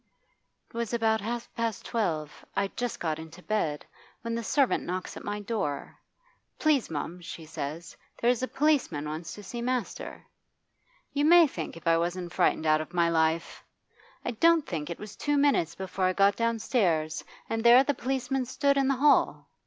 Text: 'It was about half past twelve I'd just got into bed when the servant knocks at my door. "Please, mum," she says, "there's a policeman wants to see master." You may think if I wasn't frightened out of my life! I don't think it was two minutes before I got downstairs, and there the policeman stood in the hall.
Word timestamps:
'It 0.69 0.73
was 0.77 0.95
about 0.95 1.21
half 1.21 1.47
past 1.53 1.85
twelve 1.85 2.43
I'd 2.55 2.75
just 2.75 2.99
got 2.99 3.19
into 3.19 3.43
bed 3.43 3.85
when 4.21 4.33
the 4.33 4.43
servant 4.43 4.83
knocks 4.83 5.15
at 5.15 5.23
my 5.23 5.39
door. 5.39 5.95
"Please, 6.57 6.89
mum," 6.89 7.21
she 7.21 7.45
says, 7.45 7.95
"there's 8.19 8.41
a 8.41 8.47
policeman 8.47 9.07
wants 9.07 9.35
to 9.35 9.43
see 9.43 9.61
master." 9.61 10.25
You 11.13 11.25
may 11.25 11.45
think 11.45 11.77
if 11.77 11.85
I 11.85 11.99
wasn't 11.99 12.33
frightened 12.33 12.65
out 12.65 12.81
of 12.81 12.95
my 12.95 13.09
life! 13.11 13.63
I 14.25 14.31
don't 14.31 14.65
think 14.65 14.89
it 14.89 14.97
was 14.97 15.15
two 15.15 15.37
minutes 15.37 15.75
before 15.75 16.05
I 16.05 16.13
got 16.13 16.35
downstairs, 16.35 17.23
and 17.47 17.63
there 17.63 17.83
the 17.83 17.93
policeman 17.93 18.45
stood 18.45 18.77
in 18.77 18.87
the 18.87 18.95
hall. 18.95 19.51